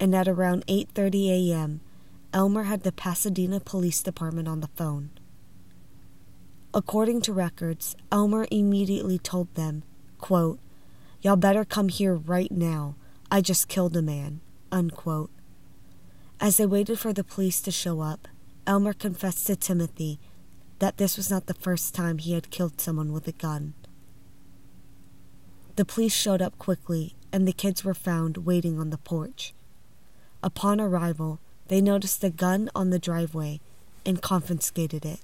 [0.00, 1.80] and at around 8:30 a.m.,
[2.32, 5.10] Elmer had the Pasadena Police Department on the phone.
[6.74, 9.82] According to records, Elmer immediately told them,
[10.18, 10.58] quote,
[11.22, 12.94] Y'all better come here right now.
[13.30, 14.40] I just killed a man.
[14.70, 15.30] Unquote.
[16.38, 18.28] As they waited for the police to show up,
[18.66, 20.20] Elmer confessed to Timothy
[20.78, 23.74] that this was not the first time he had killed someone with a gun.
[25.76, 29.54] The police showed up quickly, and the kids were found waiting on the porch.
[30.42, 33.60] Upon arrival, they noticed the gun on the driveway
[34.04, 35.20] and confiscated it.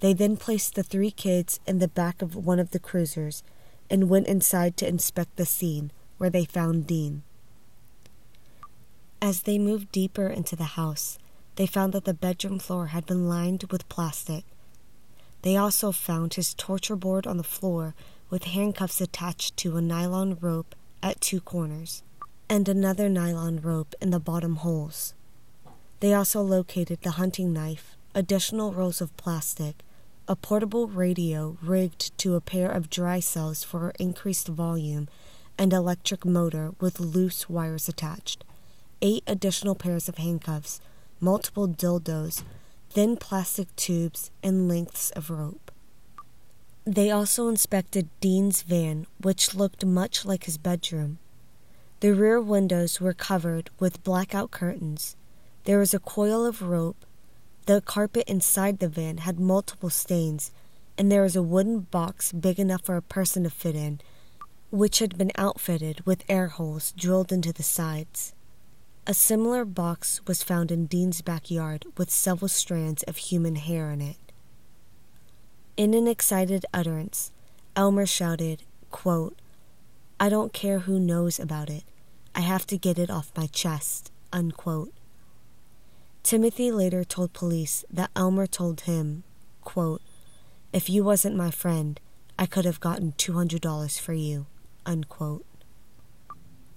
[0.00, 3.42] They then placed the three kids in the back of one of the cruisers
[3.90, 7.22] and went inside to inspect the scene, where they found Dean.
[9.20, 11.18] As they moved deeper into the house,
[11.56, 14.44] they found that the bedroom floor had been lined with plastic.
[15.42, 17.94] They also found his torture board on the floor
[18.28, 22.02] with handcuffs attached to a nylon rope at two corners,
[22.48, 25.14] and another nylon rope in the bottom holes.
[26.00, 29.76] They also located the hunting knife, additional rolls of plastic,
[30.28, 35.08] a portable radio rigged to a pair of dry cells for increased volume,
[35.58, 38.44] and electric motor with loose wires attached
[39.02, 40.80] eight additional pairs of handcuffs,
[41.20, 42.42] multiple dildos,
[42.90, 45.70] thin plastic tubes, and lengths of rope.
[46.84, 51.18] They also inspected Dean's van, which looked much like his bedroom.
[52.00, 55.14] The rear windows were covered with blackout curtains.
[55.64, 57.04] There was a coil of rope.
[57.66, 60.50] The carpet inside the van had multiple stains,
[60.98, 64.00] and there was a wooden box big enough for a person to fit in,
[64.70, 68.34] which had been outfitted with air holes drilled into the sides.
[69.06, 74.00] A similar box was found in Dean's backyard with several strands of human hair in
[74.00, 74.16] it.
[75.76, 77.32] In an excited utterance,
[77.74, 79.38] Elmer shouted, quote,
[80.18, 81.84] I don't care who knows about it.
[82.34, 84.12] I have to get it off my chest.
[84.32, 84.92] Unquote.
[86.22, 89.24] Timothy later told police that Elmer told him,
[89.62, 90.02] quote,
[90.72, 91.98] If you wasn't my friend,
[92.38, 94.46] I could have gotten $200 for you.
[94.84, 95.44] Unquote.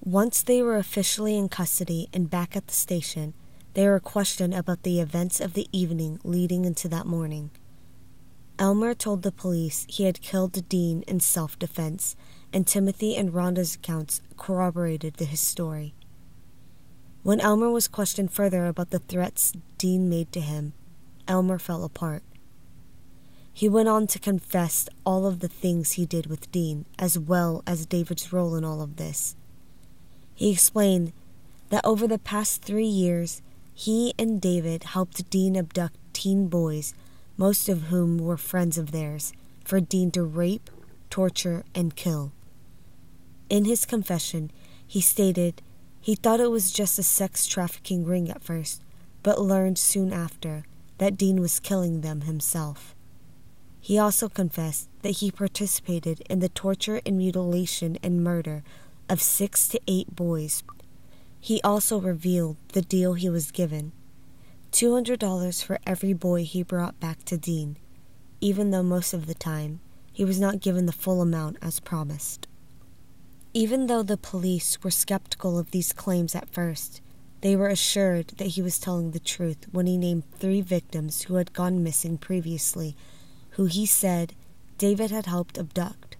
[0.05, 3.33] Once they were officially in custody and back at the station,
[3.73, 7.49] they were questioned about the events of the evening leading into that morning.
[8.59, 12.17] Elmer told the police he had killed Dean in self defense,
[12.51, 15.93] and Timothy and Rhonda's accounts corroborated his story.
[17.23, 20.73] When Elmer was questioned further about the threats Dean made to him,
[21.29, 22.23] Elmer fell apart.
[23.53, 27.63] He went on to confess all of the things he did with Dean, as well
[27.65, 29.37] as David's role in all of this.
[30.35, 31.13] He explained
[31.69, 33.41] that over the past three years,
[33.73, 36.93] he and David helped Dean abduct teen boys,
[37.37, 40.69] most of whom were friends of theirs, for Dean to rape,
[41.09, 42.31] torture, and kill.
[43.49, 44.51] In his confession,
[44.85, 45.61] he stated
[46.01, 48.81] he thought it was just a sex trafficking ring at first,
[49.23, 50.65] but learned soon after
[50.97, 52.93] that Dean was killing them himself.
[53.79, 58.63] He also confessed that he participated in the torture and mutilation and murder
[59.09, 60.63] of six to eight boys.
[61.39, 63.91] He also revealed the deal he was given
[64.71, 67.77] $200 for every boy he brought back to Dean,
[68.41, 69.79] even though most of the time
[70.11, 72.47] he was not given the full amount as promised.
[73.53, 77.01] Even though the police were skeptical of these claims at first,
[77.41, 81.35] they were assured that he was telling the truth when he named three victims who
[81.35, 82.95] had gone missing previously,
[83.51, 84.33] who he said
[84.79, 86.12] David had helped abduct.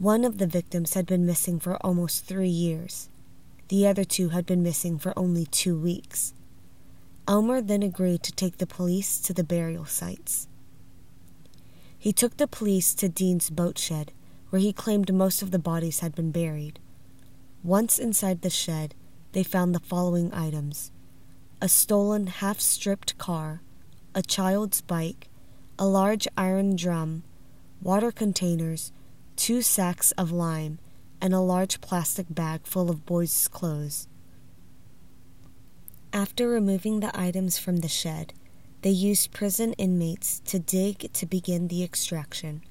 [0.00, 3.10] One of the victims had been missing for almost three years.
[3.68, 6.32] The other two had been missing for only two weeks.
[7.28, 10.48] Elmer then agreed to take the police to the burial sites.
[11.98, 14.12] He took the police to Dean's boat shed,
[14.48, 16.78] where he claimed most of the bodies had been buried.
[17.62, 18.94] Once inside the shed,
[19.32, 20.92] they found the following items
[21.60, 23.60] a stolen half stripped car,
[24.14, 25.28] a child's bike,
[25.78, 27.22] a large iron drum,
[27.82, 28.92] water containers,
[29.40, 30.78] two sacks of lime,
[31.18, 34.06] and a large plastic bag full of boys' clothes.
[36.12, 38.34] After removing the items from the shed,
[38.82, 42.62] they used prison inmates to dig to begin the extraction.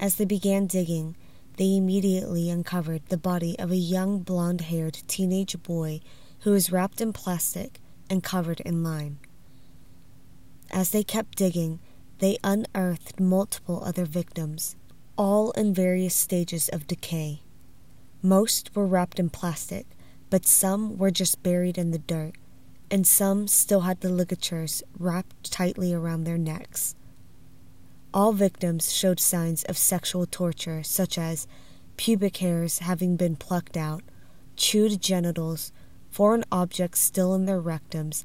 [0.00, 1.16] As they began digging,
[1.58, 6.00] they immediately uncovered the body of a young blond haired teenage boy
[6.40, 7.78] who was wrapped in plastic
[8.10, 9.20] and covered in lime.
[10.72, 11.78] As they kept digging,
[12.18, 14.74] they unearthed multiple other victims,
[15.16, 17.42] all in various stages of decay.
[18.22, 19.86] Most were wrapped in plastic,
[20.30, 22.36] but some were just buried in the dirt,
[22.90, 26.94] and some still had the ligatures wrapped tightly around their necks.
[28.12, 31.46] All victims showed signs of sexual torture, such as
[31.96, 34.02] pubic hairs having been plucked out,
[34.56, 35.72] chewed genitals,
[36.10, 38.24] foreign objects still in their rectums,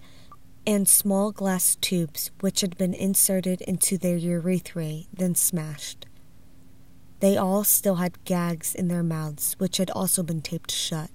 [0.65, 6.05] and small glass tubes which had been inserted into their urethrae, then smashed.
[7.19, 11.09] They all still had gags in their mouths, which had also been taped shut.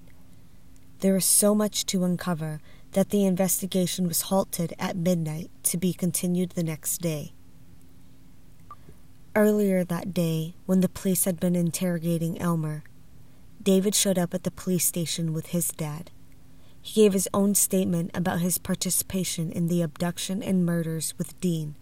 [0.99, 5.93] There was so much to uncover that the investigation was halted at midnight to be
[5.93, 7.33] continued the next day.
[9.35, 12.83] Earlier that day, when the police had been interrogating Elmer,
[13.61, 16.11] David showed up at the police station with his dad.
[16.81, 21.75] He gave his own statement about his participation in the abduction and murders with Dean,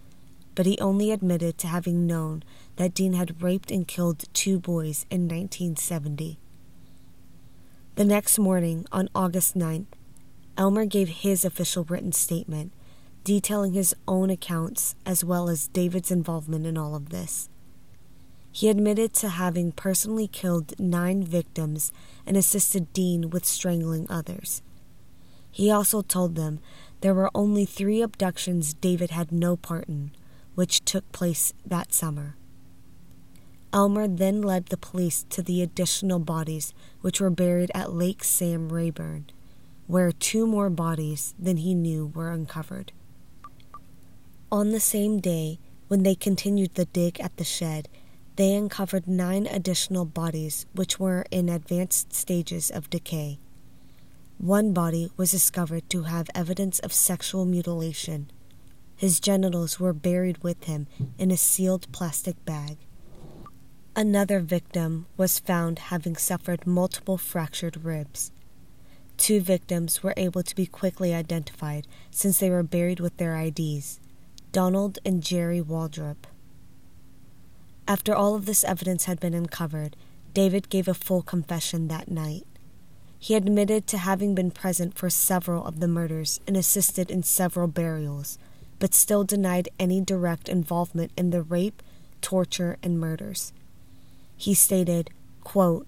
[0.56, 2.44] but he only admitted to having known
[2.76, 6.40] that Dean had raped and killed two boys in 1970.
[7.96, 9.86] The next morning, on August 9th,
[10.58, 12.72] Elmer gave his official written statement
[13.24, 17.50] detailing his own accounts as well as David's involvement in all of this.
[18.52, 21.92] He admitted to having personally killed nine victims
[22.26, 24.62] and assisted Dean with strangling others.
[25.50, 26.60] He also told them
[27.02, 30.12] there were only three abductions David had no part in,
[30.56, 32.36] which took place that summer.
[33.74, 38.72] Elmer then led the police to the additional bodies which were buried at Lake Sam
[38.72, 39.26] Rayburn,
[39.88, 42.92] where two more bodies than he knew were uncovered.
[44.52, 47.90] On the same day, when they continued the dig at the shed,
[48.36, 53.40] they uncovered nine additional bodies which were in advanced stages of decay.
[54.38, 58.30] One body was discovered to have evidence of sexual mutilation.
[58.96, 60.88] His genitals were buried with him
[61.18, 62.78] in a sealed plastic bag.
[63.96, 68.32] Another victim was found having suffered multiple fractured ribs.
[69.18, 74.00] Two victims were able to be quickly identified since they were buried with their IDs.
[74.52, 76.26] Donald and Jerry Waldrop.
[77.88, 79.96] After all of this evidence had been uncovered,
[80.34, 82.46] David gave a full confession that night.
[83.20, 87.68] He admitted to having been present for several of the murders and assisted in several
[87.68, 88.38] burials,
[88.84, 91.82] but still denied any direct involvement in the rape,
[92.20, 93.54] torture, and murders.
[94.36, 95.10] He stated,
[95.42, 95.88] quote,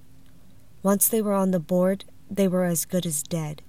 [0.81, 3.61] Once they were on the board, they were as good as dead.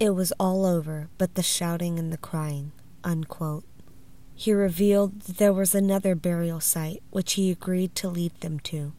[0.00, 2.72] It was all over but the shouting and the crying.
[3.04, 3.62] Unquote.
[4.34, 8.92] He revealed that there was another burial site which he agreed to lead them to.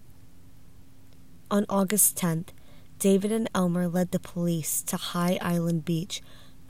[1.51, 2.51] On August 10th,
[2.97, 6.21] David and Elmer led the police to High Island Beach,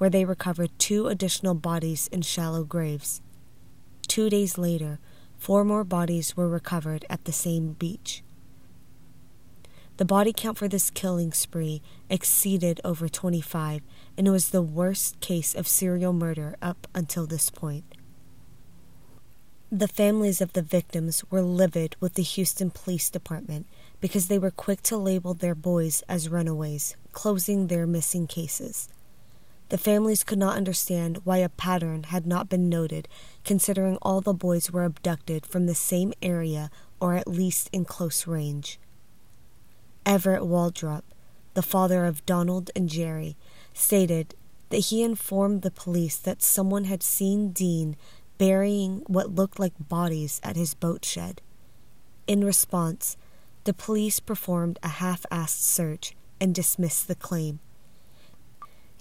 [0.03, 3.21] where they recovered two additional bodies in shallow graves.
[4.05, 4.99] Two days later,
[5.37, 8.21] four more bodies were recovered at the same beach.
[9.95, 13.81] The body count for this killing spree exceeded over 25,
[14.17, 17.85] and it was the worst case of serial murder up until this point.
[19.71, 23.67] The families of the victims were livid with the Houston Police Department
[24.01, 28.89] because they were quick to label their boys as runaways, closing their missing cases.
[29.73, 33.07] The families could not understand why a pattern had not been noted,
[33.43, 36.69] considering all the boys were abducted from the same area
[36.99, 38.79] or at least in close range.
[40.05, 41.01] Everett Waldrop,
[41.55, 43.35] the father of Donald and Jerry,
[43.73, 44.35] stated
[44.69, 47.95] that he informed the police that someone had seen Dean
[48.37, 51.41] burying what looked like bodies at his boat shed.
[52.27, 53.17] In response,
[53.63, 57.59] the police performed a half assed search and dismissed the claim.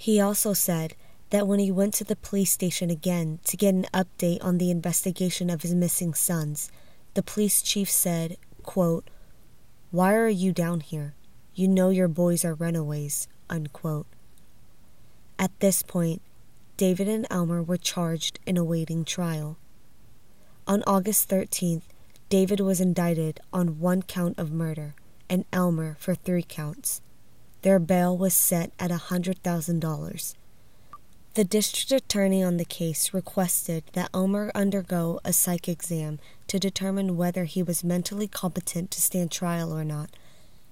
[0.03, 0.97] He also said
[1.31, 4.69] that when he went to the police station again to get an update on the
[4.69, 6.73] investigation of his missing sons,
[7.15, 9.09] the police chief said, quote,
[9.93, 11.15] Why are you down here?
[11.55, 13.29] You know your boys are runaways.
[13.49, 14.09] Unquote.
[15.39, 16.21] At this point,
[16.77, 19.57] David and Elmer were charged and awaiting trial.
[20.67, 21.85] On August 13th,
[22.29, 24.97] David was indicted on one count of murder
[25.31, 27.01] and Elmer for three counts.
[27.63, 30.35] Their bail was set at a $100,000.
[31.35, 37.17] The district attorney on the case requested that Elmer undergo a psych exam to determine
[37.17, 40.11] whether he was mentally competent to stand trial or not,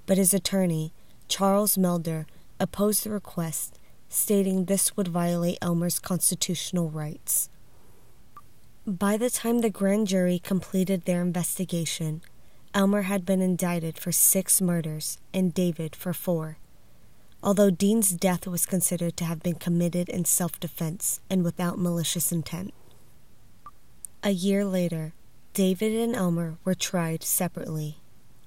[0.04, 0.92] but his attorney,
[1.28, 2.26] Charles Melder,
[2.58, 3.78] opposed the request
[4.10, 7.48] stating this would violate Elmer's constitutional rights.
[8.86, 12.20] By the time the grand jury completed their investigation,
[12.74, 16.58] Elmer had been indicted for six murders and David for four.
[17.42, 22.32] Although Dean's death was considered to have been committed in self defense and without malicious
[22.32, 22.74] intent.
[24.22, 25.14] A year later,
[25.54, 27.96] David and Elmer were tried separately,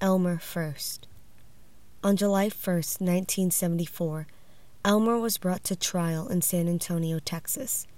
[0.00, 1.08] Elmer first.
[2.04, 4.26] On July 1, 1974,
[4.84, 7.88] Elmer was brought to trial in San Antonio, Texas.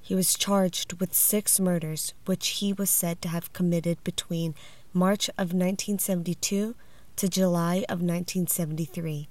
[0.00, 4.54] He was charged with six murders, which he was said to have committed between
[4.92, 6.74] March of 1972
[7.16, 9.28] to July of 1973.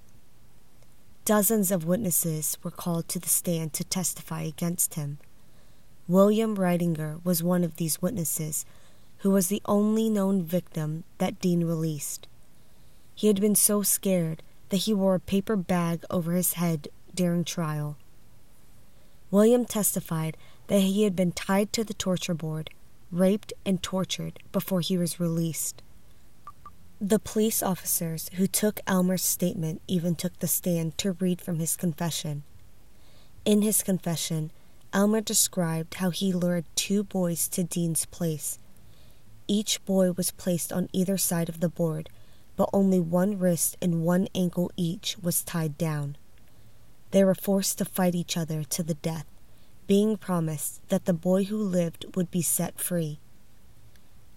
[1.30, 5.20] Dozens of witnesses were called to the stand to testify against him.
[6.08, 8.66] William Ridinger was one of these witnesses,
[9.18, 12.28] who was the only known victim that Dean released.
[13.14, 17.44] He had been so scared that he wore a paper bag over his head during
[17.44, 17.96] trial.
[19.30, 22.72] William testified that he had been tied to the torture board,
[23.12, 25.84] raped, and tortured before he was released.
[27.02, 31.76] The police officers who took Elmer's statement even took the stand to read from his
[31.76, 32.44] confession.
[33.46, 34.52] In his confession,
[34.92, 38.60] Elmer described how he lured two boys to Dean's place.
[39.48, 42.10] Each boy was placed on either side of the board
[42.60, 46.18] but only one wrist and one ankle each was tied down.
[47.12, 49.26] They were forced to fight each other to the death,
[49.88, 53.22] being promised that the boy who lived would be set free.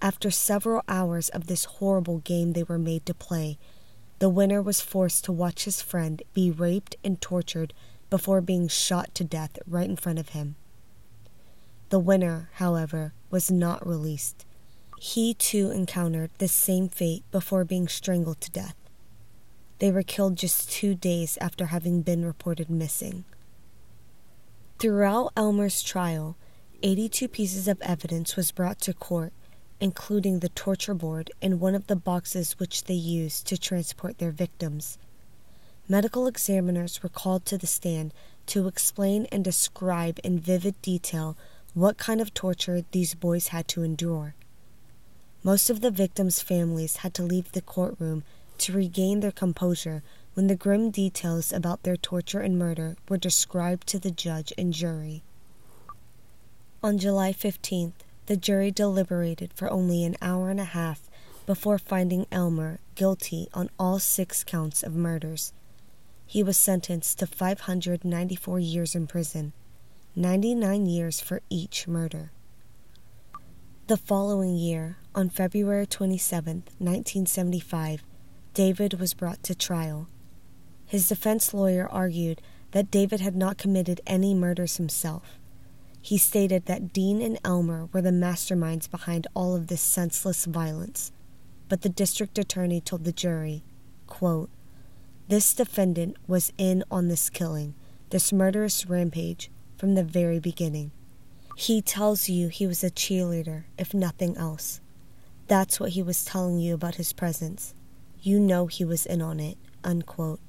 [0.03, 3.57] After several hours of this horrible game they were made to play,
[4.19, 7.73] the winner was forced to watch his friend be raped and tortured
[8.11, 10.57] before being shot to death right in front of him.
[11.89, 14.45] The winner, however, was not released
[15.03, 18.77] he too encountered the same fate before being strangled to death.
[19.81, 23.25] They were killed just two days after having been reported missing.
[24.79, 26.37] Throughout Elmer's trial,
[26.85, 29.33] 82 pieces of evidence was brought to court,
[29.83, 34.31] including the torture board and one of the boxes which they used to transport their
[34.31, 34.97] victims.
[35.89, 38.15] Medical examiners were called to the stand
[38.47, 41.37] to explain and describe in vivid detail
[41.75, 44.37] what kind of torture these boys had to endure.
[45.43, 48.23] Most of the victims' families had to leave the courtroom
[48.59, 50.05] to regain their composure
[50.35, 54.73] when the grim details about their torture and murder were described to the judge and
[54.73, 55.25] jury.
[56.85, 57.95] On July 15th,
[58.33, 61.03] the jury deliberated for only an hour and a half
[61.45, 65.53] before finding Elmer guilty on all six counts of murders.
[66.25, 69.53] He was sentenced to 594 years in prison,
[70.17, 72.33] 99 years for each murder.
[73.89, 78.03] The following year, on February 27, 1975,
[78.55, 80.09] David was brought to trial.
[80.87, 85.39] His defense lawyer argued that David had not committed any murders himself.
[86.05, 91.13] He stated that Dean and Elmer were the masterminds behind all of this senseless violence.
[91.69, 93.63] But the district attorney told the jury,
[94.09, 94.51] quote,
[95.29, 97.75] This defendant was in on this killing,
[98.11, 99.49] this murderous rampage,
[99.79, 100.91] from the very beginning.
[101.57, 104.81] He tells you he was a cheerleader, if nothing else.
[105.47, 107.75] That's what he was telling you about his presence.
[108.21, 109.57] You know he was in on it.
[109.85, 110.41] Unquote.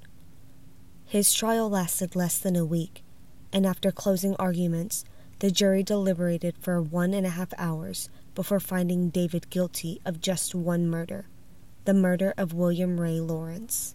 [1.05, 3.03] His trial lasted less than a week,
[3.51, 5.05] and after closing arguments,
[5.43, 10.55] the jury deliberated for one and a half hours before finding David guilty of just
[10.55, 11.25] one murder
[11.83, 13.93] the murder of William Ray Lawrence.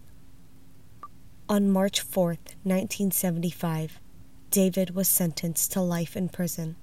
[1.49, 3.99] On March 4, 1975,
[4.51, 6.75] David was sentenced to life in prison.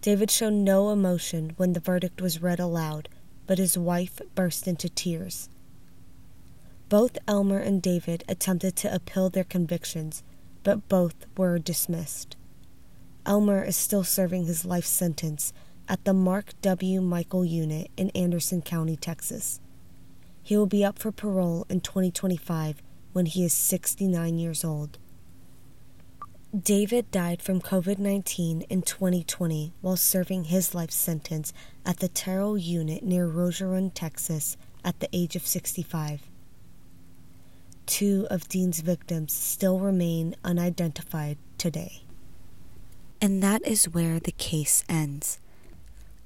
[0.00, 3.08] David showed no emotion when the verdict was read aloud,
[3.46, 5.48] but his wife burst into tears.
[6.88, 10.24] Both Elmer and David attempted to appeal their convictions,
[10.64, 12.36] but both were dismissed.
[13.26, 15.52] Elmer is still serving his life sentence
[15.88, 17.00] at the Mark W.
[17.00, 19.60] Michael Unit in Anderson County, Texas.
[20.42, 22.80] He will be up for parole in 2025
[23.12, 24.98] when he is 69 years old.
[26.56, 31.52] David died from COVID 19 in 2020 while serving his life sentence
[31.84, 36.22] at the Terrell Unit near Rosharon, Texas, at the age of 65.
[37.86, 42.05] Two of Dean's victims still remain unidentified today.
[43.20, 45.38] And that is where the case ends.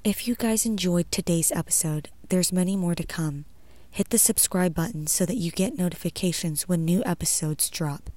[0.03, 3.45] If you guys enjoyed today's episode, there's many more to come.
[3.91, 8.11] Hit the subscribe button so that you get notifications when new episodes drop.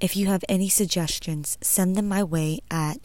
[0.00, 2.98] If you have any suggestions, send them my way at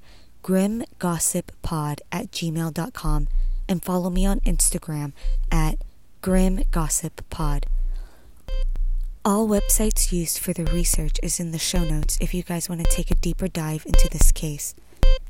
[0.43, 3.27] grimgossippod at gmail.com
[3.67, 5.11] and follow me on Instagram
[5.51, 5.79] at
[6.21, 7.63] grimgossippod.
[9.25, 12.85] All websites used for the research is in the show notes if you guys want
[12.85, 14.75] to take a deeper dive into this case.